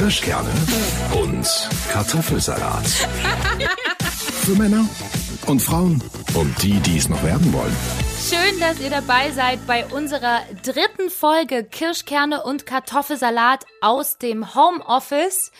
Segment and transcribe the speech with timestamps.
[0.00, 0.48] Kirschkerne
[1.22, 1.46] und
[1.92, 2.86] Kartoffelsalat.
[2.86, 4.88] Für Männer
[5.46, 6.02] und Frauen
[6.34, 7.76] und die, die es noch werden wollen.
[8.18, 15.52] Schön, dass ihr dabei seid bei unserer dritten Folge Kirschkerne und Kartoffelsalat aus dem Homeoffice.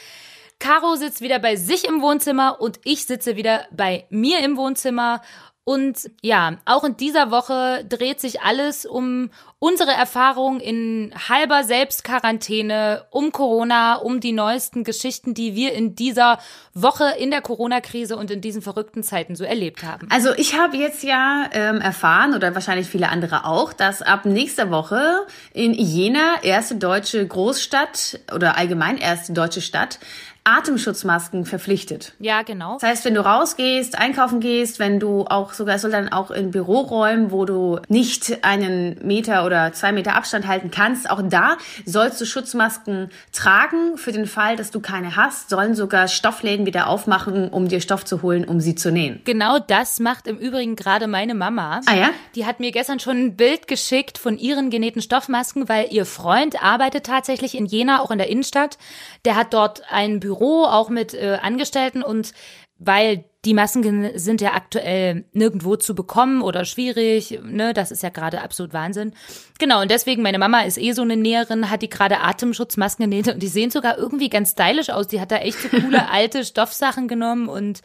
[0.59, 5.21] Caro sitzt wieder bei sich im Wohnzimmer und ich sitze wieder bei mir im Wohnzimmer
[5.65, 9.31] und ja, auch in dieser Woche dreht sich alles um
[9.61, 16.39] unsere Erfahrung in halber Selbstquarantäne, um Corona, um die neuesten Geschichten, die wir in dieser
[16.73, 20.09] Woche in der Corona-Krise und in diesen verrückten Zeiten so erlebt haben.
[20.11, 24.71] Also ich habe jetzt ja ähm, erfahren, oder wahrscheinlich viele andere auch, dass ab nächster
[24.71, 29.99] Woche in Jena, erste deutsche Großstadt oder allgemein erste deutsche Stadt,
[30.45, 32.15] Atemschutzmasken verpflichtet.
[32.19, 32.79] Ja, genau.
[32.81, 36.51] Das heißt, wenn du rausgehst, einkaufen gehst, wenn du auch sogar, soll dann auch in
[36.51, 42.21] Büroräumen, wo du nicht einen Meter oder zwei Meter Abstand halten kannst, auch da sollst
[42.21, 43.99] du Schutzmasken tragen.
[43.99, 48.07] Für den Fall, dass du keine hast, sollen sogar Stoffläden wieder aufmachen, um dir Stoff
[48.07, 49.21] zu holen, um sie zu nähen.
[49.25, 51.83] Genau das macht im Übrigen gerade meine Mama.
[51.85, 52.11] Ah ja?
[52.35, 56.63] Die hat mir gestern schon ein Bild geschickt von ihren genähten Stoffmasken, weil ihr Freund
[56.63, 58.79] arbeitet tatsächlich in Jena, auch in der Innenstadt.
[59.27, 62.33] Der hat dort ein Büro Büro, auch mit äh, Angestellten und
[62.79, 68.11] weil die Masken sind ja aktuell nirgendwo zu bekommen oder schwierig, ne, das ist ja
[68.11, 69.13] gerade absolut Wahnsinn.
[69.59, 73.29] Genau, und deswegen, meine Mama ist eh so eine Näherin, hat die gerade Atemschutzmasken genäht
[73.29, 75.09] und die sehen sogar irgendwie ganz stylisch aus.
[75.09, 77.81] Die hat da echt so coole alte Stoffsachen genommen und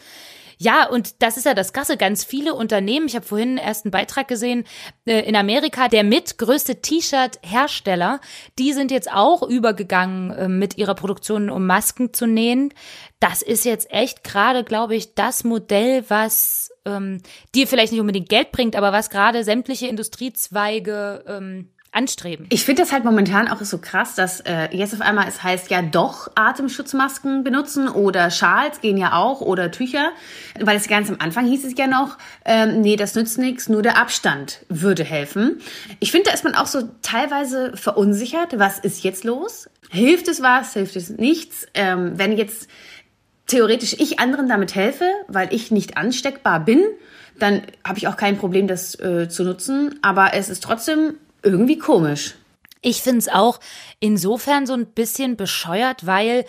[0.57, 1.97] ja, und das ist ja das Krasse.
[1.97, 4.65] Ganz viele Unternehmen, ich habe vorhin erst einen Beitrag gesehen,
[5.05, 8.21] äh, in Amerika, der mitgrößte T-Shirt-Hersteller,
[8.57, 12.73] die sind jetzt auch übergegangen äh, mit ihrer Produktion, um Masken zu nähen.
[13.19, 17.21] Das ist jetzt echt gerade, glaube ich, das Modell, was ähm,
[17.53, 22.45] dir vielleicht nicht unbedingt Geld bringt, aber was gerade sämtliche Industriezweige ähm, anstreben.
[22.49, 25.71] Ich finde das halt momentan auch so krass, dass äh, jetzt auf einmal es heißt
[25.71, 30.11] ja doch Atemschutzmasken benutzen oder Schals gehen ja auch oder Tücher,
[30.59, 33.81] weil es ganz am Anfang hieß es ja noch, ähm, nee, das nützt nichts, nur
[33.81, 35.61] der Abstand würde helfen.
[35.99, 38.59] Ich finde, da ist man auch so teilweise verunsichert.
[38.59, 39.69] Was ist jetzt los?
[39.89, 40.73] Hilft es was?
[40.73, 41.67] Hilft es nichts?
[41.73, 42.67] Ähm, wenn jetzt
[43.47, 46.83] theoretisch ich anderen damit helfe, weil ich nicht ansteckbar bin,
[47.37, 49.99] dann habe ich auch kein Problem, das äh, zu nutzen.
[50.01, 52.35] Aber es ist trotzdem irgendwie komisch.
[52.81, 53.59] Ich finde es auch
[53.99, 56.45] insofern so ein bisschen bescheuert, weil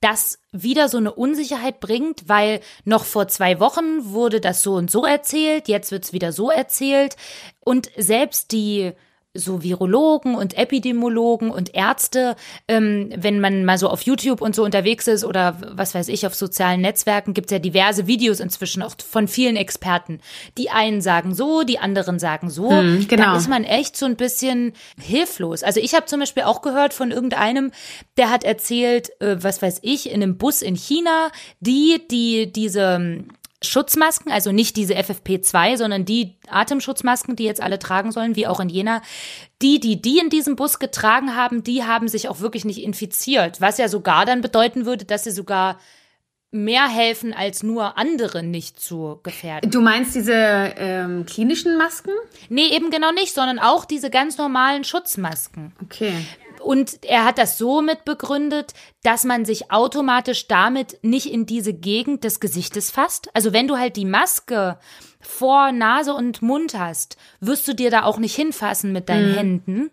[0.00, 4.90] das wieder so eine Unsicherheit bringt, weil noch vor zwei Wochen wurde das so und
[4.90, 7.16] so erzählt, jetzt wird es wieder so erzählt.
[7.60, 8.92] Und selbst die
[9.34, 12.36] so Virologen und Epidemiologen und Ärzte,
[12.68, 16.26] ähm, wenn man mal so auf YouTube und so unterwegs ist oder was weiß ich,
[16.26, 20.20] auf sozialen Netzwerken, gibt es ja diverse Videos inzwischen auch von vielen Experten.
[20.58, 22.70] Die einen sagen so, die anderen sagen so.
[22.70, 23.24] Hm, genau.
[23.24, 25.62] Da ist man echt so ein bisschen hilflos.
[25.62, 27.72] Also ich habe zum Beispiel auch gehört von irgendeinem,
[28.18, 33.24] der hat erzählt, äh, was weiß ich, in einem Bus in China, die, die diese
[33.62, 38.60] Schutzmasken, also nicht diese FFP2, sondern die Atemschutzmasken, die jetzt alle tragen sollen, wie auch
[38.60, 39.02] in Jena.
[39.60, 43.60] Die, die die in diesem Bus getragen haben, die haben sich auch wirklich nicht infiziert,
[43.60, 45.78] was ja sogar dann bedeuten würde, dass sie sogar
[46.52, 49.70] mehr helfen, als nur andere nicht zu gefährden.
[49.70, 52.12] Du meinst diese ähm, klinischen Masken?
[52.50, 55.72] Nee, eben genau nicht, sondern auch diese ganz normalen Schutzmasken.
[55.82, 56.12] Okay.
[56.62, 61.74] Und er hat das so mit begründet, dass man sich automatisch damit nicht in diese
[61.74, 63.28] Gegend des Gesichtes fasst.
[63.34, 64.78] Also wenn du halt die Maske
[65.20, 69.36] vor Nase und Mund hast, wirst du dir da auch nicht hinfassen mit deinen mhm.
[69.36, 69.90] Händen.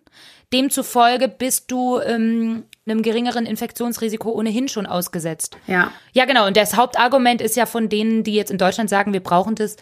[0.51, 5.57] Demzufolge bist du ähm, einem geringeren Infektionsrisiko ohnehin schon ausgesetzt.
[5.67, 5.91] Ja.
[6.13, 6.47] Ja, genau.
[6.47, 9.75] Und das Hauptargument ist ja von denen, die jetzt in Deutschland sagen, wir brauchen das,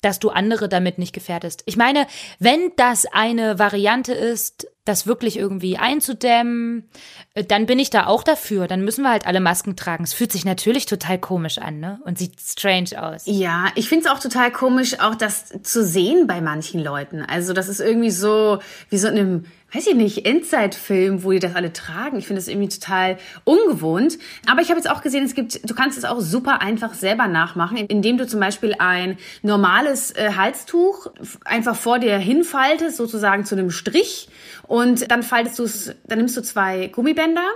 [0.00, 1.62] dass du andere damit nicht gefährdest.
[1.66, 2.06] Ich meine,
[2.38, 6.88] wenn das eine Variante ist, das wirklich irgendwie einzudämmen,
[7.34, 8.66] äh, dann bin ich da auch dafür.
[8.66, 10.04] Dann müssen wir halt alle Masken tragen.
[10.04, 12.00] Es fühlt sich natürlich total komisch an, ne?
[12.04, 13.22] Und sieht strange aus.
[13.26, 17.22] Ja, ich finde es auch total komisch, auch das zu sehen bei manchen Leuten.
[17.22, 18.58] Also das ist irgendwie so
[18.90, 22.18] wie so in einem weiß ich nicht, Endzeitfilm, wo die das alle tragen.
[22.18, 24.18] Ich finde das irgendwie total ungewohnt.
[24.46, 27.28] Aber ich habe jetzt auch gesehen, es gibt, du kannst es auch super einfach selber
[27.28, 31.08] nachmachen, indem du zum Beispiel ein normales äh, Halstuch
[31.44, 34.30] einfach vor dir hinfaltest, sozusagen zu einem Strich.
[34.66, 37.48] Und dann faltest du es, dann nimmst du zwei Gummibänder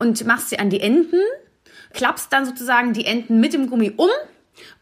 [0.00, 1.20] und machst sie an die Enden,
[1.92, 4.10] klappst dann sozusagen die Enden mit dem Gummi um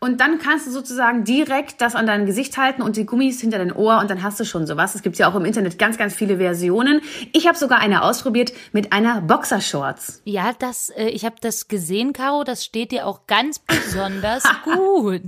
[0.00, 3.58] und dann kannst du sozusagen direkt das an dein Gesicht halten und die Gummis hinter
[3.58, 4.94] dein Ohr und dann hast du schon sowas.
[4.94, 7.00] Es gibt ja auch im Internet ganz, ganz viele Versionen.
[7.32, 10.22] Ich habe sogar eine ausprobiert mit einer Boxershorts.
[10.24, 12.44] Ja, das, äh, ich habe das gesehen, Caro.
[12.44, 15.22] Das steht dir auch ganz besonders gut.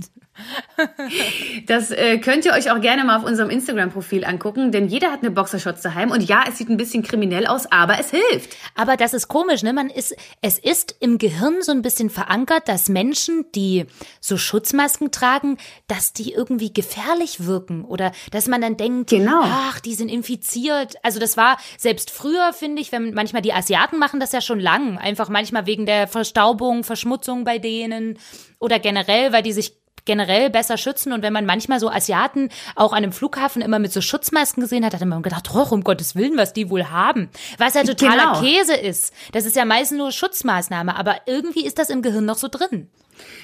[1.67, 5.21] Das äh, könnt ihr euch auch gerne mal auf unserem Instagram-Profil angucken, denn jeder hat
[5.21, 8.55] eine Boxershorts daheim und ja, es sieht ein bisschen kriminell aus, aber es hilft.
[8.75, 9.73] Aber das ist komisch, ne?
[9.73, 13.85] Man ist, es ist im Gehirn so ein bisschen verankert, dass Menschen, die
[14.19, 15.57] so Schutzmasken tragen,
[15.87, 19.41] dass die irgendwie gefährlich wirken oder dass man dann denkt, Genau.
[19.43, 20.95] ach, die sind infiziert.
[21.03, 24.59] Also das war selbst früher, finde ich, wenn manchmal die Asiaten machen das ja schon
[24.59, 28.17] lang, einfach manchmal wegen der Verstaubung, Verschmutzung bei denen
[28.59, 31.13] oder generell, weil die sich generell besser schützen.
[31.13, 34.85] Und wenn man manchmal so Asiaten auch an einem Flughafen immer mit so Schutzmasken gesehen
[34.85, 37.29] hat, hat man gedacht, oh, um Gottes Willen, was die wohl haben.
[37.57, 38.41] Was ja totaler Genau.
[38.41, 39.13] Käse ist.
[39.31, 42.89] Das ist ja meistens nur Schutzmaßnahme, aber irgendwie ist das im Gehirn noch so drin.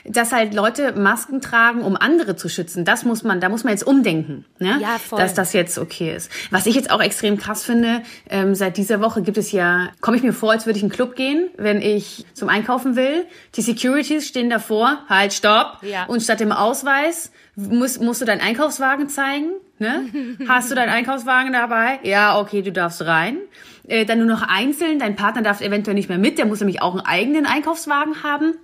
[0.05, 3.73] Dass halt Leute Masken tragen, um andere zu schützen, das muss man, da muss man
[3.73, 4.77] jetzt umdenken, ne?
[4.81, 5.19] Ja, voll.
[5.19, 6.31] dass das jetzt okay ist.
[6.51, 10.17] Was ich jetzt auch extrem krass finde, ähm, seit dieser Woche gibt es ja, komme
[10.17, 13.25] ich mir vor, als würde ich in einen Club gehen, wenn ich zum Einkaufen will.
[13.55, 15.79] Die Securities stehen davor, halt, stopp.
[15.81, 16.05] Ja.
[16.05, 19.49] Und statt dem Ausweis musst, musst du deinen Einkaufswagen zeigen.
[19.79, 20.05] Ne?
[20.47, 21.99] Hast du deinen Einkaufswagen dabei?
[22.03, 23.37] Ja, okay, du darfst rein.
[23.87, 24.99] Äh, dann nur noch einzeln.
[24.99, 26.37] Dein Partner darf eventuell nicht mehr mit.
[26.37, 28.55] Der muss nämlich auch einen eigenen Einkaufswagen haben.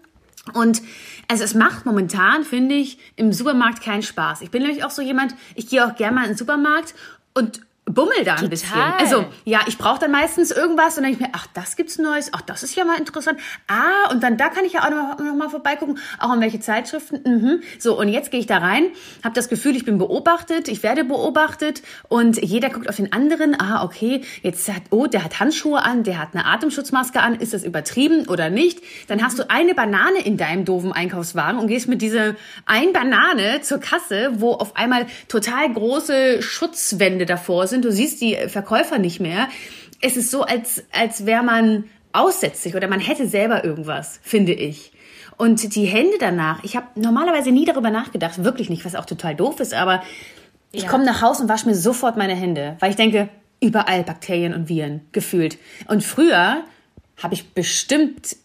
[0.52, 0.82] Und
[1.30, 4.42] also es macht momentan, finde ich, im Supermarkt keinen Spaß.
[4.42, 6.94] Ich bin nämlich auch so jemand, ich gehe auch gerne mal in den Supermarkt
[7.34, 8.80] und bummel da ein bisschen.
[8.98, 11.98] Also ja, ich brauche dann meistens irgendwas und dann denke ich mir, ach, das gibt's
[11.98, 13.40] Neues, ach, das ist ja mal interessant.
[13.68, 16.60] Ah, und dann da kann ich ja auch noch, noch mal vorbeigucken, auch an welche
[16.60, 17.22] Zeitschriften.
[17.26, 17.64] Mhm.
[17.80, 18.86] So, und jetzt gehe ich da rein,
[19.24, 23.60] habe das Gefühl, ich bin beobachtet, ich werde beobachtet und jeder guckt auf den anderen.
[23.60, 27.54] Ah, okay, jetzt hat, oh, der hat Handschuhe an, der hat eine Atemschutzmaske an, ist
[27.54, 28.82] das übertrieben oder nicht?
[29.08, 33.62] Dann hast du eine Banane in deinem doofen Einkaufswagen und gehst mit dieser ein Banane
[33.62, 37.73] zur Kasse, wo auf einmal total große Schutzwände davor sind.
[37.82, 39.48] Du siehst die Verkäufer nicht mehr.
[40.02, 44.92] Es ist so, als, als wäre man aussätzlich oder man hätte selber irgendwas, finde ich.
[45.38, 49.36] Und die Hände danach, ich habe normalerweise nie darüber nachgedacht, wirklich nicht, was auch total
[49.36, 50.04] doof ist, aber
[50.72, 50.90] ich Ja.
[50.90, 53.30] komme nach Hause und wasche mir sofort meine Hände, weil ich denke,
[53.60, 55.58] überall Bakterien und Viren gefühlt.
[55.88, 56.64] Und früher
[57.22, 58.36] habe ich bestimmt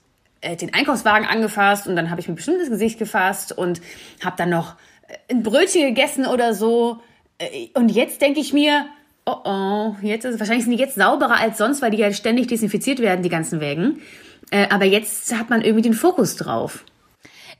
[0.41, 3.81] äh, den Einkaufswagen angefasst und dann habe ich mir bestimmt das Gesicht gefasst und
[4.25, 4.77] habe dann noch
[5.09, 7.01] äh, ein Brötchen gegessen oder so.
[7.39, 8.87] Äh, Und jetzt denke ich mir,
[9.29, 12.47] oh oh, jetzt ist, wahrscheinlich sind die jetzt sauberer als sonst, weil die ja ständig
[12.47, 14.01] desinfiziert werden, die ganzen Wägen.
[14.51, 16.85] Äh, Aber jetzt hat man irgendwie den Fokus drauf.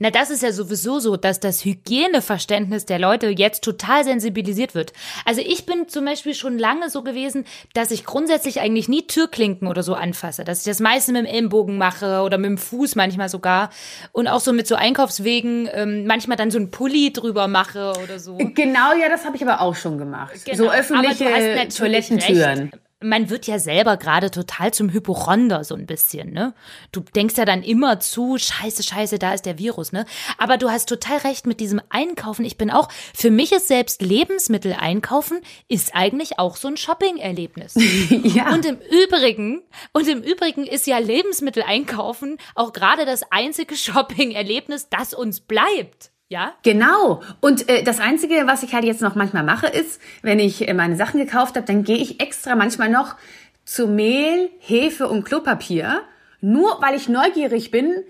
[0.01, 4.93] Na, das ist ja sowieso so, dass das Hygieneverständnis der Leute jetzt total sensibilisiert wird.
[5.25, 9.67] Also ich bin zum Beispiel schon lange so gewesen, dass ich grundsätzlich eigentlich nie Türklinken
[9.69, 10.45] oder so anfasse.
[10.45, 13.71] Dass ich das meistens mit dem Ellenbogen mache oder mit dem Fuß manchmal sogar.
[14.13, 18.19] Und auch so mit so Einkaufswegen ähm, manchmal dann so ein Pulli drüber mache oder
[18.19, 18.37] so.
[18.37, 20.35] Genau, ja, das habe ich aber auch schon gemacht.
[20.37, 20.71] So Genau.
[20.71, 22.59] öffentliche hast natürlich Toilettentüren.
[22.73, 22.79] recht.
[23.01, 26.55] Man wird ja selber gerade total zum Hypochonder so ein bisschen, ne?
[26.91, 30.05] Du denkst ja dann immer zu, scheiße, scheiße, da ist der Virus, ne?
[30.37, 32.45] Aber du hast total recht mit diesem Einkaufen.
[32.45, 37.75] Ich bin auch, für mich ist selbst Lebensmittel einkaufen, ist eigentlich auch so ein Shopping-Erlebnis.
[38.29, 38.53] Ja.
[38.53, 39.63] Und im Übrigen,
[39.93, 46.11] und im Übrigen ist ja Lebensmittel einkaufen auch gerade das einzige Shopping-Erlebnis, das uns bleibt.
[46.29, 46.53] Ja?
[46.63, 47.23] Genau.
[47.41, 50.75] Und äh, das Einzige, was ich halt jetzt noch manchmal mache, ist, wenn ich äh,
[50.75, 53.17] meine Sachen gekauft habe, dann gehe ich extra manchmal noch
[53.65, 56.03] zu Mehl, Hefe und Klopapier,
[56.41, 58.05] nur weil ich neugierig bin,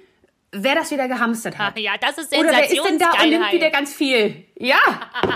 [0.53, 1.79] wer das wieder gehamstert hat.
[1.89, 4.45] Ja, das ist Oder wer ist denn da und nimmt wieder ganz viel?
[4.59, 4.81] Ja,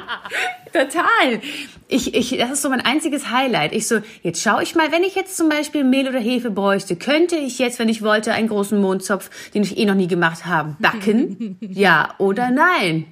[0.72, 1.40] total.
[1.88, 3.72] Ich, ich, das ist so mein einziges Highlight.
[3.72, 6.96] Ich so, jetzt schaue ich mal, wenn ich jetzt zum Beispiel Mehl oder Hefe bräuchte,
[6.96, 10.46] könnte ich jetzt, wenn ich wollte, einen großen Mondzopf, den ich eh noch nie gemacht
[10.46, 11.58] habe, backen?
[11.60, 13.06] ja oder nein?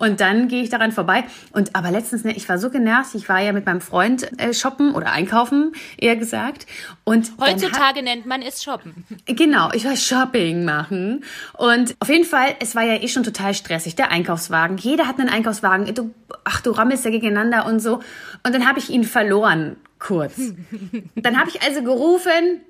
[0.00, 1.24] Und dann gehe ich daran vorbei.
[1.52, 3.14] Und aber letztens, ne, ich war so genervt.
[3.14, 6.66] Ich war ja mit meinem Freund äh, shoppen oder einkaufen, eher gesagt.
[7.04, 9.04] Und dann hat- Heutzutage nennt man es Shoppen.
[9.26, 11.24] Genau, ich war Shopping machen.
[11.56, 14.76] Und auf jeden Fall, es war ja eh schon total stressig, der Einkaufswagen.
[14.78, 15.94] Jeder hat einen Einkaufswagen.
[15.94, 16.14] Du,
[16.44, 17.96] ach, du rammelst ja gegeneinander und so.
[18.44, 20.34] Und dann habe ich ihn verloren, kurz.
[21.16, 22.60] dann habe ich also gerufen,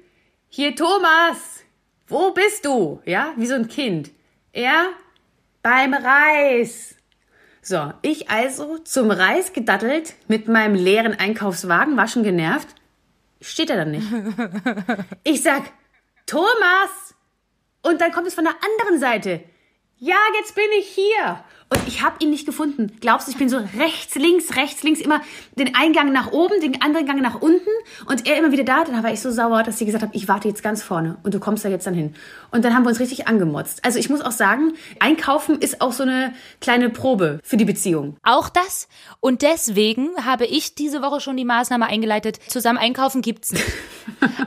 [0.49, 1.64] hier Thomas,
[2.09, 3.00] wo bist du?
[3.06, 4.11] Ja, wie so ein Kind.
[4.52, 4.85] Er
[5.62, 6.97] beim Reis.
[7.62, 12.69] So, ich also zum Reis gedattelt mit meinem leeren Einkaufswagen, war schon genervt.
[13.40, 14.07] Steht er dann nicht.
[15.25, 15.62] Ich sag,
[16.26, 17.14] Thomas!
[17.83, 19.45] Und dann kommt es von der anderen Seite.
[19.99, 21.45] Ja, jetzt bin ich hier.
[21.73, 22.93] Und ich habe ihn nicht gefunden.
[23.00, 25.23] Glaubst du, ich bin so rechts, links, rechts, links, immer
[25.57, 27.71] den Eingang nach oben, den anderen Gang nach unten
[28.05, 28.85] und er immer wieder da.
[28.85, 31.33] Dann war ich so sauer, dass sie gesagt hat, ich warte jetzt ganz vorne und
[31.33, 32.14] du kommst da jetzt dann hin.
[32.50, 33.87] Und dann haben wir uns richtig angemotzt.
[33.87, 38.19] Also ich muss auch sagen, Einkaufen ist auch so eine kleine Probe für die Beziehung.
[38.23, 38.87] Auch das.
[39.21, 43.64] Und deswegen habe ich diese Woche schon die Maßnahme eingeleitet, zusammen einkaufen gibt's nicht.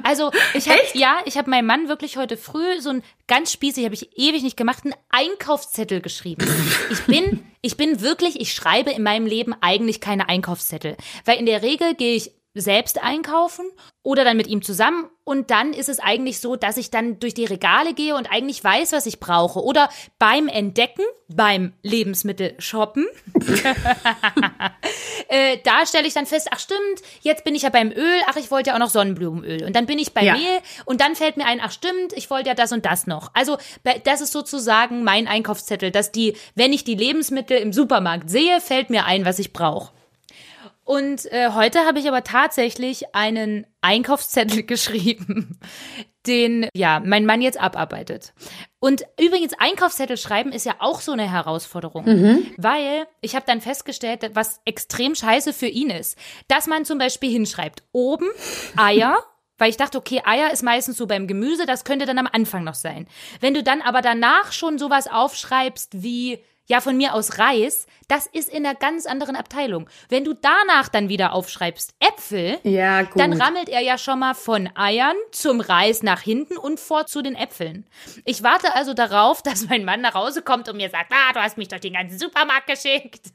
[0.03, 3.85] Also ich habe ja, ich habe meinem Mann wirklich heute früh so ein ganz spießig,
[3.85, 6.45] habe ich ewig nicht gemacht, einen Einkaufszettel geschrieben.
[6.91, 7.14] Ich bin,
[7.61, 10.97] ich bin wirklich, ich schreibe in meinem Leben eigentlich keine Einkaufszettel.
[11.25, 13.65] Weil in der Regel gehe ich selbst einkaufen
[14.01, 15.09] oder dann mit ihm zusammen.
[15.23, 18.63] Und dann ist es eigentlich so, dass ich dann durch die Regale gehe und eigentlich
[18.63, 19.63] weiß, was ich brauche.
[19.63, 23.07] Oder beim Entdecken, beim Lebensmittel shoppen,
[25.27, 28.35] äh, da stelle ich dann fest, ach stimmt, jetzt bin ich ja beim Öl, ach,
[28.35, 29.65] ich wollte ja auch noch Sonnenblumenöl.
[29.65, 30.33] Und dann bin ich bei Ja.
[30.33, 33.31] Mehl und dann fällt mir ein, ach stimmt, ich wollte ja das und das noch.
[33.33, 33.57] Also
[34.03, 38.91] das ist sozusagen mein Einkaufszettel, dass die, wenn ich die Lebensmittel im Supermarkt sehe, fällt
[38.91, 39.91] mir ein, was ich brauche.
[40.85, 45.59] Und äh, heute habe ich aber tatsächlich einen Einkaufszettel geschrieben,
[46.27, 48.33] den ja mein Mann jetzt abarbeitet.
[48.79, 52.05] Und übrigens Einkaufszettel schreiben ist ja auch so eine Herausforderung,
[52.57, 57.31] weil ich habe dann festgestellt, was extrem scheiße für ihn ist, dass man zum Beispiel
[57.31, 58.27] hinschreibt oben
[58.77, 59.17] Eier.
[59.57, 62.65] Weil ich dachte, okay, Eier ist meistens so beim Gemüse, das könnte dann am Anfang
[62.65, 63.07] noch sein.
[63.39, 68.27] Wenn du dann aber danach schon sowas aufschreibst wie, ja, von mir aus Reis, das
[68.27, 69.89] ist in einer ganz anderen Abteilung.
[70.09, 74.69] Wenn du danach dann wieder aufschreibst Äpfel, Ja, dann rammelt er ja schon mal von
[74.75, 77.85] Eiern zum Reis nach hinten und vor zu den Äpfeln.
[78.25, 81.41] Ich warte also darauf, dass mein Mann nach Hause kommt und mir sagt, ah, du
[81.41, 83.21] hast mich durch den ganzen Supermarkt geschickt.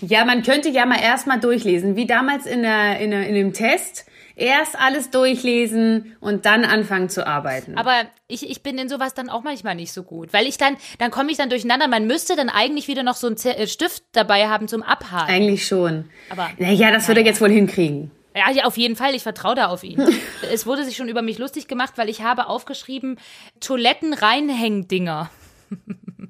[0.00, 3.52] Ja, man könnte ja mal erstmal durchlesen, wie damals in, der, in, der, in dem
[3.52, 4.06] Test.
[4.36, 7.76] Erst alles durchlesen und dann anfangen zu arbeiten.
[7.78, 7.94] Aber
[8.26, 11.10] ich, ich bin in sowas dann auch manchmal nicht so gut, weil ich dann, dann
[11.10, 11.86] komme ich dann durcheinander.
[11.86, 15.32] Man müsste dann eigentlich wieder noch so einen äh, Stift dabei haben zum Abhaken.
[15.32, 16.10] Eigentlich schon.
[16.30, 18.10] Aber- naja, das wird er jetzt wohl hinkriegen.
[18.36, 19.14] Ja, ja, auf jeden Fall.
[19.14, 20.04] Ich vertraue da auf ihn.
[20.52, 23.18] es wurde sich schon über mich lustig gemacht, weil ich habe aufgeschrieben
[23.60, 25.30] Toiletten-Reinhängdinger.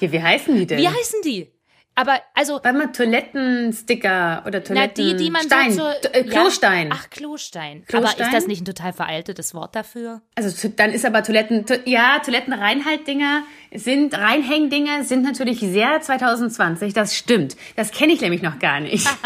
[0.00, 0.78] Ja, wie heißen die denn?
[0.78, 1.50] Wie heißen die?
[1.96, 5.16] Aber also Warte mal, Toilettensticker oder na Toiletten...
[5.16, 5.72] die, die man Stein.
[5.72, 6.88] so T- äh, Klostein.
[6.88, 6.96] Ja.
[6.98, 7.84] Ach Klostein.
[7.86, 8.14] Klostein?
[8.14, 10.20] Aber ist das nicht ein total veraltetes Wort dafür?
[10.34, 11.66] Also dann ist aber Toiletten...
[11.66, 14.14] To ja, Toilettenreinhaltdinger sind...
[14.14, 16.94] Reinhängdinger sind natürlich sehr 2020.
[16.94, 17.56] Das stimmt.
[17.76, 19.08] Das kenne ich nämlich noch gar nicht.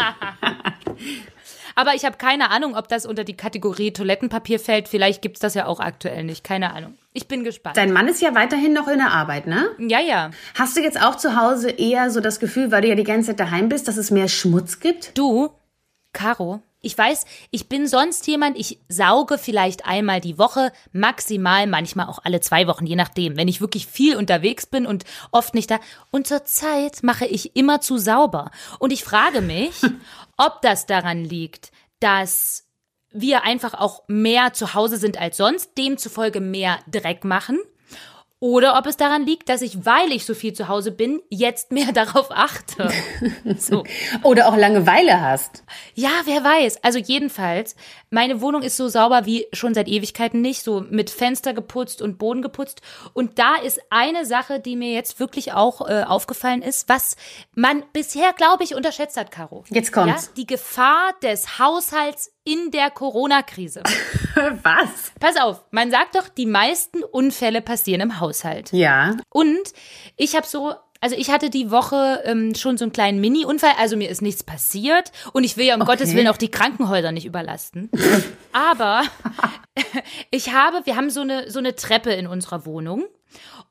[1.79, 4.89] Aber ich habe keine Ahnung, ob das unter die Kategorie Toilettenpapier fällt.
[4.89, 6.43] Vielleicht gibt's das ja auch aktuell nicht.
[6.43, 6.95] Keine Ahnung.
[7.13, 7.77] Ich bin gespannt.
[7.77, 9.69] Dein Mann ist ja weiterhin noch in der Arbeit, ne?
[9.77, 10.31] ja, ja.
[10.55, 13.27] Hast du jetzt auch zu Hause eher so das Gefühl, weil du ja die ganze
[13.27, 15.17] Zeit daheim bist, dass es mehr Schmutz gibt?
[15.17, 15.51] Du,
[16.11, 22.07] Caro, ich weiß, ich bin sonst jemand, ich sauge vielleicht einmal die Woche, maximal manchmal
[22.07, 25.69] auch alle zwei Wochen, je nachdem, wenn ich wirklich viel unterwegs bin und oft nicht
[25.69, 25.79] da.
[26.09, 28.51] Und zurzeit mache ich immer zu sauber.
[28.79, 29.75] Und ich frage mich,
[30.37, 32.65] ob das daran liegt, dass
[33.11, 37.59] wir einfach auch mehr zu Hause sind als sonst, demzufolge mehr Dreck machen.
[38.41, 41.73] Oder ob es daran liegt, dass ich, weil ich so viel zu Hause bin, jetzt
[41.73, 42.89] mehr darauf achte.
[43.57, 43.83] So.
[44.23, 45.63] Oder auch Langeweile hast?
[45.93, 46.83] Ja, wer weiß.
[46.83, 47.75] Also jedenfalls,
[48.09, 52.17] meine Wohnung ist so sauber wie schon seit Ewigkeiten nicht, so mit Fenster geputzt und
[52.17, 52.81] Boden geputzt.
[53.13, 57.17] Und da ist eine Sache, die mir jetzt wirklich auch äh, aufgefallen ist, was
[57.55, 59.65] man bisher, glaube ich, unterschätzt hat, Caro.
[59.69, 60.27] Jetzt kommt's.
[60.27, 63.83] Ja, die Gefahr des Haushalts in der Corona-Krise.
[64.63, 65.11] Was?
[65.19, 68.71] Pass auf, man sagt doch, die meisten Unfälle passieren im Haushalt.
[68.71, 69.17] Ja.
[69.29, 69.73] Und
[70.15, 73.95] ich habe so, also ich hatte die Woche ähm, schon so einen kleinen Mini-Unfall, also
[73.97, 77.25] mir ist nichts passiert und ich will ja um Gottes Willen auch die Krankenhäuser nicht
[77.25, 77.89] überlasten.
[78.51, 79.03] Aber
[80.31, 83.05] ich habe, wir haben so eine, so eine Treppe in unserer Wohnung.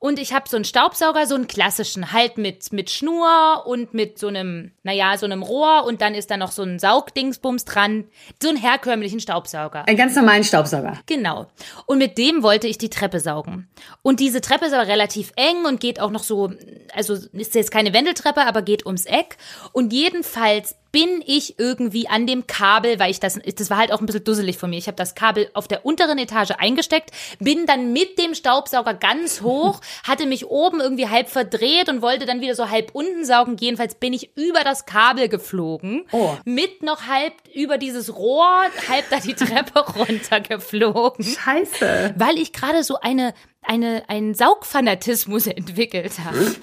[0.00, 4.16] Und ich habe so einen Staubsauger, so einen klassischen, halt mit, mit Schnur und mit
[4.18, 8.04] so einem, naja, so einem Rohr und dann ist da noch so ein Saugdingsbums dran.
[8.40, 9.88] So einen herkömmlichen Staubsauger.
[9.88, 11.00] Einen ganz normalen Staubsauger.
[11.06, 11.46] Genau.
[11.86, 13.68] Und mit dem wollte ich die Treppe saugen.
[14.02, 16.52] Und diese Treppe ist aber relativ eng und geht auch noch so,
[16.94, 19.36] also ist jetzt keine Wendeltreppe, aber geht ums Eck.
[19.72, 24.00] Und jedenfalls bin ich irgendwie an dem Kabel, weil ich das, das war halt auch
[24.00, 24.78] ein bisschen dusselig von mir.
[24.78, 29.40] Ich habe das Kabel auf der unteren Etage eingesteckt, bin dann mit dem Staubsauger ganz
[29.42, 33.56] hoch, hatte mich oben irgendwie halb verdreht und wollte dann wieder so halb unten saugen.
[33.60, 36.34] Jedenfalls bin ich über das Kabel geflogen, Oh.
[36.44, 38.48] mit noch halb über dieses Rohr,
[38.88, 42.14] halb da die Treppe runtergeflogen, Scheiße.
[42.16, 46.56] weil ich gerade so eine, eine, einen Saugfanatismus entwickelt habe.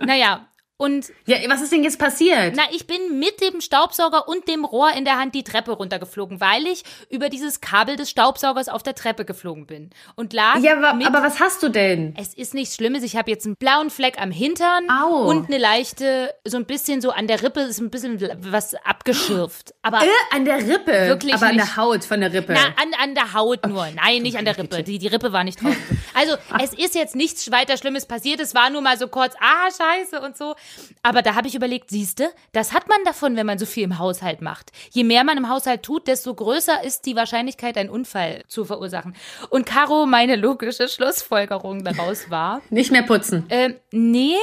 [0.00, 2.54] naja, und Ja, was ist denn jetzt passiert?
[2.56, 6.40] na, ich bin mit dem Staubsauger und dem Rohr in der Hand die Treppe runtergeflogen,
[6.40, 9.90] weil ich über dieses Kabel des Staubsaugers auf der Treppe geflogen bin.
[10.16, 12.14] Und lag ja, aber, aber was hast du denn?
[12.18, 13.02] es ist nichts Schlimmes.
[13.04, 15.28] Ich habe jetzt einen blauen Fleck am Hintern Au.
[15.28, 19.74] und eine leichte, so ein bisschen so an der Rippe ist ein bisschen was abgeschürft.
[19.82, 20.92] Aber Äh, an der Rippe.
[21.08, 21.66] Wirklich aber an nicht.
[21.68, 22.52] der Haut von der Rippe.
[22.54, 23.86] na, an, an der Haut nur.
[23.94, 24.82] Nein, nicht an der Rippe.
[24.82, 25.76] Die, die Rippe war nicht drauf.
[26.14, 28.40] Also, es ist jetzt nichts weiter Schlimmes passiert.
[28.40, 30.54] Es war nur mal so kurz, ah, scheiße und so.
[31.02, 33.98] Aber da habe ich überlegt, siehste, das hat man davon, wenn man so viel im
[33.98, 34.72] Haushalt macht.
[34.90, 39.14] Je mehr man im Haushalt tut, desto größer ist die Wahrscheinlichkeit, einen Unfall zu verursachen.
[39.50, 42.62] Und Caro, meine logische Schlussfolgerung daraus war.
[42.70, 43.46] Nicht mehr putzen.
[43.50, 44.36] Ähm, nee,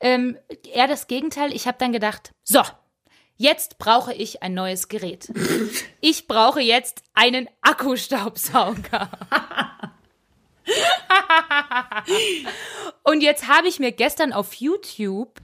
[0.00, 0.36] ähm,
[0.72, 1.54] eher das Gegenteil.
[1.54, 2.60] Ich habe dann gedacht, so,
[3.36, 5.28] Jetzt brauche ich ein neues Gerät.
[6.00, 9.08] Ich brauche jetzt einen Akkustaubsauger.
[13.02, 15.40] Und jetzt habe ich mir gestern auf YouTube,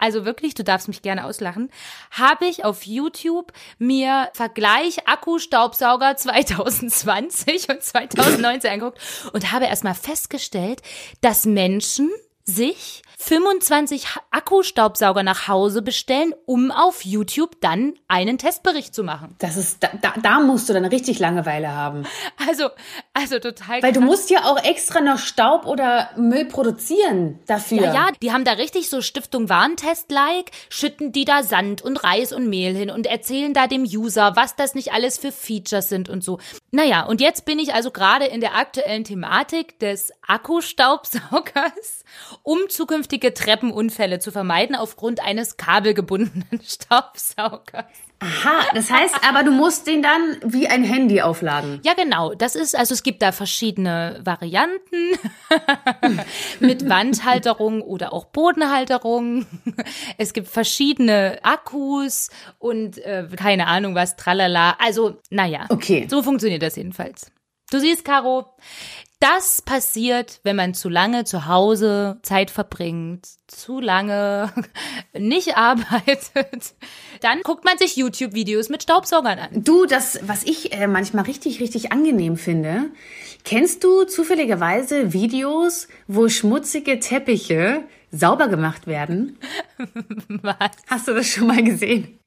[0.00, 1.70] also wirklich, du darfst mich gerne auslachen,
[2.10, 8.98] habe ich auf YouTube mir Vergleich Akkustaubsauger 2020 und 2019 angeguckt
[9.32, 10.82] und habe erstmal festgestellt,
[11.20, 12.10] dass Menschen
[12.44, 19.36] sich 25 Akkustaubsauger nach Hause bestellen, um auf YouTube dann einen Testbericht zu machen.
[19.38, 22.04] Das ist, da, da, da musst du dann richtig Langeweile haben.
[22.48, 22.70] Also,
[23.12, 23.82] also total.
[23.82, 27.82] Weil du musst ja auch extra noch Staub oder Müll produzieren dafür.
[27.82, 32.32] Ja, ja, die haben da richtig so Stiftung Warentest-like, schütten die da Sand und Reis
[32.32, 36.08] und Mehl hin und erzählen da dem User, was das nicht alles für Features sind
[36.08, 36.38] und so.
[36.70, 42.04] Naja, und jetzt bin ich also gerade in der aktuellen Thematik des Akkustaubsaugers,
[42.42, 47.84] um zukünftig zukünftige Treppenunfälle zu vermeiden aufgrund eines kabelgebundenen Staubsaugers.
[48.22, 51.80] Aha, das heißt aber, du musst den dann wie ein Handy aufladen.
[51.84, 52.34] Ja, genau.
[52.34, 55.18] Das ist, also es gibt da verschiedene Varianten
[56.60, 59.46] mit Wandhalterung oder auch Bodenhalterung.
[60.18, 64.76] Es gibt verschiedene Akkus und äh, keine Ahnung was, tralala.
[64.78, 65.64] Also, naja.
[65.70, 66.06] Okay.
[66.10, 67.32] So funktioniert das jedenfalls.
[67.70, 68.46] Du siehst, Caro,
[69.20, 74.52] das passiert, wenn man zu lange zu Hause Zeit verbringt, zu lange
[75.12, 76.74] nicht arbeitet.
[77.20, 79.64] Dann guckt man sich YouTube-Videos mit Staubsaugern an.
[79.64, 82.90] Du, das, was ich äh, manchmal richtig, richtig angenehm finde,
[83.44, 89.38] kennst du zufälligerweise Videos, wo schmutzige Teppiche sauber gemacht werden?
[90.42, 90.70] Was?
[90.88, 92.18] Hast du das schon mal gesehen?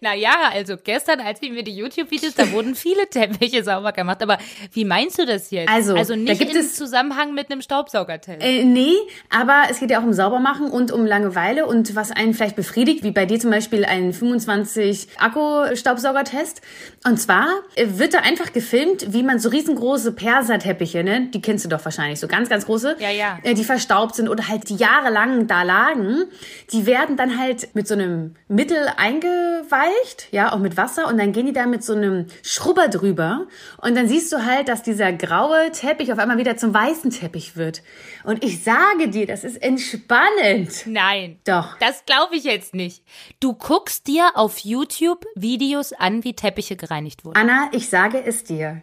[0.00, 4.22] Naja, also gestern, als wir mir die YouTube-Videos, da wurden viele Teppiche sauber gemacht.
[4.22, 4.38] Aber
[4.72, 5.68] wie meinst du das jetzt?
[5.68, 8.42] Also, also nicht da gibt im es, Zusammenhang mit einem Staubsaugertest.
[8.42, 8.94] Äh, nee,
[9.30, 13.02] aber es geht ja auch um Saubermachen und um Langeweile und was einen vielleicht befriedigt,
[13.04, 16.60] wie bei dir zum Beispiel ein 25 Akku-Staubsaugertest.
[17.06, 21.64] Und zwar äh, wird da einfach gefilmt, wie man so riesengroße Perserteppiche, ne, die kennst
[21.64, 23.38] du doch wahrscheinlich, so ganz, ganz große, Ja, ja.
[23.42, 26.24] Äh, die verstaubt sind oder halt die jahrelang da lagen,
[26.72, 28.76] die werden dann halt mit so einem Mittel
[29.50, 33.46] eingeweicht, ja, auch mit Wasser und dann gehen die da mit so einem Schrubber drüber
[33.78, 37.56] und dann siehst du halt, dass dieser graue Teppich auf einmal wieder zum weißen Teppich
[37.56, 37.82] wird.
[38.24, 40.86] Und ich sage dir, das ist entspannend.
[40.86, 41.38] Nein.
[41.44, 41.76] Doch.
[41.78, 43.02] Das glaube ich jetzt nicht.
[43.40, 47.36] Du guckst dir auf YouTube Videos an, wie Teppiche gereinigt wurden.
[47.36, 48.82] Anna, ich sage es dir.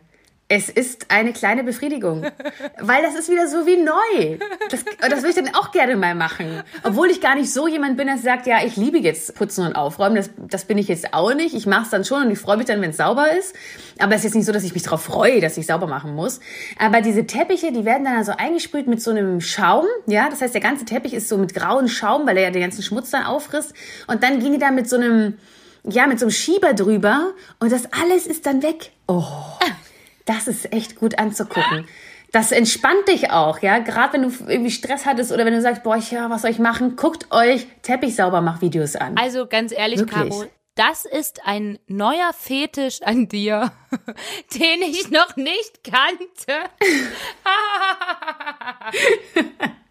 [0.50, 2.24] Es ist eine kleine Befriedigung,
[2.80, 4.38] weil das ist wieder so wie neu.
[4.70, 6.64] Das, das würde ich dann auch gerne mal machen.
[6.84, 9.74] Obwohl ich gar nicht so jemand bin, der sagt, ja, ich liebe jetzt Putzen und
[9.74, 10.16] Aufräumen.
[10.16, 11.54] Das, das bin ich jetzt auch nicht.
[11.54, 13.56] Ich mache es dann schon und ich freue mich dann, wenn es sauber ist.
[14.00, 16.16] Aber es ist jetzt nicht so, dass ich mich darauf freue, dass ich sauber machen
[16.16, 16.40] muss.
[16.80, 19.86] Aber diese Teppiche, die werden dann also eingesprüht mit so einem Schaum.
[20.06, 22.62] Ja, das heißt, der ganze Teppich ist so mit grauen Schaum, weil er ja den
[22.62, 23.74] ganzen Schmutz dann auffrisst.
[24.08, 25.40] Und dann gehen die da mit so einem,
[25.84, 28.92] ja, mit so einem Schieber drüber und das alles ist dann weg.
[29.08, 29.26] Oh.
[30.28, 31.88] Das ist echt gut anzugucken.
[32.32, 33.80] Das entspannt dich auch, ja.
[33.80, 36.52] Gerade wenn du irgendwie Stress hattest oder wenn du sagst, boah, ich, ja, was soll
[36.52, 36.98] ich machen?
[36.98, 39.18] Guckt euch Teppichsaubermach-Videos an.
[39.18, 40.30] Also ganz ehrlich, Wirklich?
[40.30, 40.44] Caro,
[40.76, 43.72] das ist ein neuer Fetisch an dir,
[44.54, 46.70] den ich noch nicht kannte.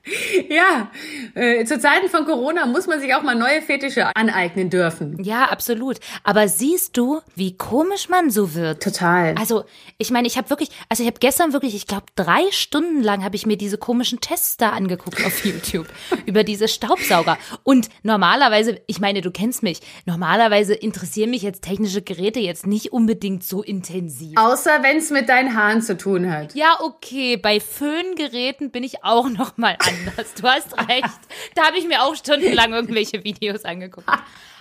[0.49, 0.91] Ja,
[1.35, 5.23] äh, zu Zeiten von Corona muss man sich auch mal neue Fetische aneignen dürfen.
[5.23, 5.99] Ja, absolut.
[6.23, 8.83] Aber siehst du, wie komisch man so wird?
[8.83, 9.35] Total.
[9.39, 9.65] Also,
[9.99, 13.25] ich meine, ich habe wirklich, also ich habe gestern wirklich, ich glaube, drei Stunden lang
[13.25, 15.89] habe ich mir diese komischen Tests da angeguckt auf YouTube
[16.25, 17.39] über diese Staubsauger.
[17.65, 22.93] Und normalerweise, ich meine, du kennst mich, normalerweise interessieren mich jetzt technische Geräte jetzt nicht
[22.93, 24.37] unbedingt so intensiv.
[24.37, 26.55] Außer wenn es mit deinen Haaren zu tun hat.
[26.55, 30.35] Ja, okay, bei Föhngeräten bin ich auch noch mal anders.
[30.35, 31.21] Du hast recht.
[31.55, 34.09] Da habe ich mir auch stundenlang irgendwelche Videos angeguckt.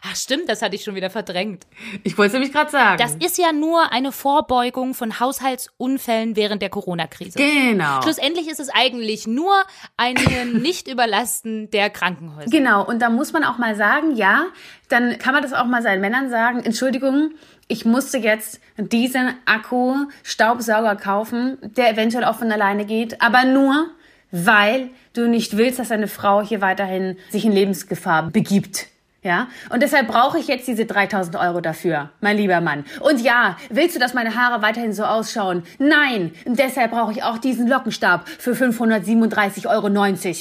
[0.08, 1.66] Ach stimmt, das hatte ich schon wieder verdrängt.
[2.04, 2.98] Ich wollte es nämlich gerade sagen.
[3.00, 7.40] Das ist ja nur eine Vorbeugung von Haushaltsunfällen während der Corona-Krise.
[7.40, 8.04] genau.
[8.04, 9.54] Schlussendlich ist es eigentlich nur
[9.98, 10.16] ein
[10.62, 12.52] Nicht-Überlasten der Krankenhäuser.
[12.52, 14.46] Genau, und da muss man auch mal sagen, ja,
[14.90, 17.32] dann kann man das auch mal seinen Männern sagen, Entschuldigung,
[17.68, 23.90] ich musste jetzt diesen Akku-Staubsauger kaufen, der eventuell auch von alleine geht, aber nur,
[24.36, 28.88] weil du nicht willst, dass deine Frau hier weiterhin sich in Lebensgefahr begibt.
[29.24, 32.86] Ja, und deshalb brauche ich jetzt diese 3000 Euro dafür, mein lieber Mann.
[33.00, 35.64] Und ja, willst du, dass meine Haare weiterhin so ausschauen?
[35.80, 39.90] Nein, und deshalb brauche ich auch diesen Lockenstab für 537,90 Euro,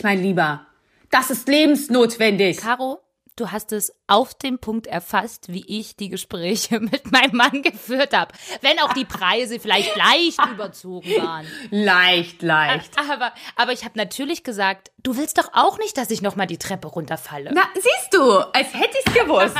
[0.03, 0.67] mein Lieber.
[1.11, 2.59] Das ist lebensnotwendig.
[2.59, 3.01] Caro,
[3.37, 8.15] du hast es auf den Punkt erfasst, wie ich die Gespräche mit meinem Mann geführt
[8.15, 8.33] habe.
[8.61, 11.47] Wenn auch die Preise vielleicht leicht überzogen waren.
[11.71, 12.91] Leicht, leicht.
[12.99, 16.59] Aber, aber ich habe natürlich gesagt, du willst doch auch nicht, dass ich nochmal die
[16.59, 17.51] Treppe runterfalle.
[17.55, 19.57] Na, siehst du, als hätte ich's gewusst.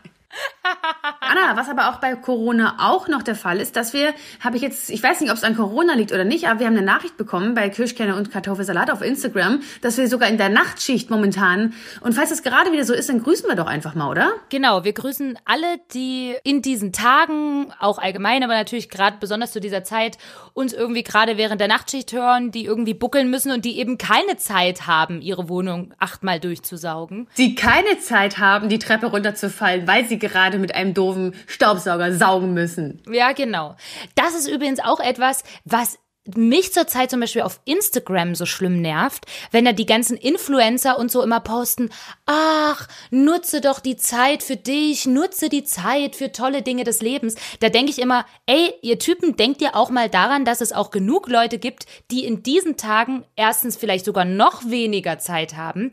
[1.20, 4.62] Anna, was aber auch bei Corona auch noch der Fall ist, dass wir, habe ich
[4.62, 6.85] jetzt, ich weiß nicht, ob es an Corona liegt oder nicht, aber wir haben eine
[6.85, 11.75] Nachricht bekommen bei Kirschkerne und Kartoffelsalat auf Instagram, dass wir sogar in der Nachtschicht momentan,
[12.01, 14.33] und falls das gerade wieder so ist, dann grüßen wir doch einfach mal, oder?
[14.51, 19.61] Genau, wir grüßen alle, die in diesen Tagen, auch allgemein, aber natürlich gerade besonders zu
[19.61, 20.18] dieser Zeit,
[20.55, 24.37] uns irgendwie gerade während der Nachtschicht hören, die irgendwie buckeln müssen und die eben keine
[24.37, 27.29] Zeit haben, ihre Wohnung achtmal durchzusaugen.
[27.37, 30.18] Die keine Zeit haben, die Treppe runterzufallen, weil sie
[30.53, 33.03] gerade mit einem doofen Staubsauger saugen müssen.
[33.11, 33.77] Ja, genau.
[34.15, 35.99] Das ist übrigens auch etwas, was
[36.37, 41.11] mich zurzeit zum Beispiel auf Instagram so schlimm nervt, wenn da die ganzen Influencer und
[41.11, 41.91] so immer posten,
[42.27, 47.35] ach, nutze doch die Zeit für dich, nutze die Zeit für tolle Dinge des Lebens.
[47.59, 50.93] Da denke ich immer, ey, ihr Typen, denkt ihr auch mal daran, dass es auch
[50.93, 55.93] genug Leute gibt, die in diesen Tagen erstens vielleicht sogar noch weniger Zeit haben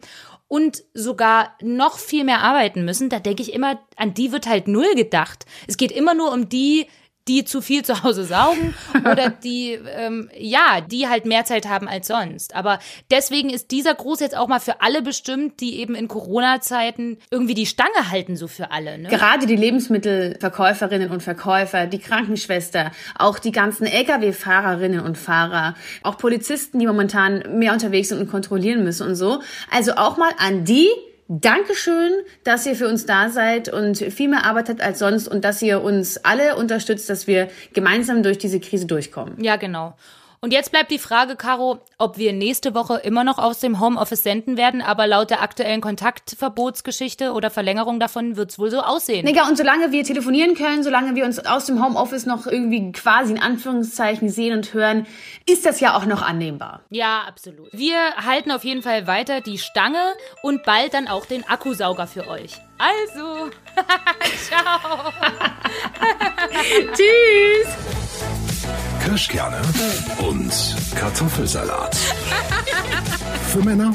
[0.49, 4.67] und sogar noch viel mehr arbeiten müssen, da denke ich immer, an die wird halt
[4.67, 5.45] null gedacht.
[5.67, 6.87] Es geht immer nur um die,
[7.29, 8.73] die zu viel zu Hause saugen
[9.09, 12.55] oder die, ähm, ja, die halt mehr Zeit haben als sonst.
[12.55, 12.79] Aber
[13.11, 17.53] deswegen ist dieser Gruß jetzt auch mal für alle bestimmt, die eben in Corona-Zeiten irgendwie
[17.53, 18.97] die Stange halten, so für alle.
[18.97, 19.09] Ne?
[19.09, 26.79] Gerade die Lebensmittelverkäuferinnen und Verkäufer, die Krankenschwester, auch die ganzen Lkw-Fahrerinnen und Fahrer, auch Polizisten,
[26.79, 29.41] die momentan mehr unterwegs sind und kontrollieren müssen und so.
[29.69, 30.89] Also auch mal an die,
[31.31, 32.11] Dankeschön,
[32.43, 35.83] dass ihr für uns da seid und viel mehr arbeitet als sonst und dass ihr
[35.83, 39.39] uns alle unterstützt, dass wir gemeinsam durch diese Krise durchkommen.
[39.39, 39.95] Ja, genau.
[40.41, 44.23] Und jetzt bleibt die Frage, Caro, ob wir nächste Woche immer noch aus dem Homeoffice
[44.23, 49.25] senden werden, aber laut der aktuellen Kontaktverbotsgeschichte oder Verlängerung davon wird es wohl so aussehen.
[49.25, 53.33] Digga, und solange wir telefonieren können, solange wir uns aus dem Homeoffice noch irgendwie quasi
[53.33, 55.05] in Anführungszeichen sehen und hören,
[55.45, 56.81] ist das ja auch noch annehmbar.
[56.89, 57.67] Ja, absolut.
[57.73, 60.01] Wir halten auf jeden Fall weiter die Stange
[60.41, 62.53] und bald dann auch den Akkusauger für euch.
[62.77, 63.49] Also,
[64.47, 65.11] ciao.
[66.93, 68.48] Tschüss.
[69.03, 69.61] Kirschkerne
[70.27, 71.95] und Kartoffelsalat.
[73.47, 73.93] Für Männer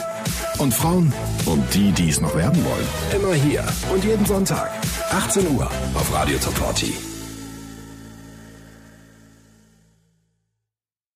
[0.58, 1.12] und Frauen
[1.46, 2.86] und die, die es noch werden wollen.
[3.14, 4.70] Immer hier und jeden Sonntag,
[5.10, 7.13] 18 Uhr auf Radio Top 40.